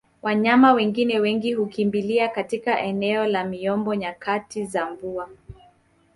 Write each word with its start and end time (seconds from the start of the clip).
Wanyama 0.21 0.73
wengine 0.73 1.19
wengi 1.19 1.53
hukimbilia 1.53 2.29
katika 2.29 2.79
eneo 2.81 3.25
la 3.27 3.43
miombo 3.43 3.95
nyakati 3.95 4.65
za 4.65 4.89
mvua 4.91 5.29